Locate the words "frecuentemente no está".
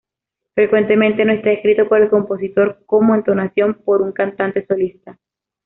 0.55-1.51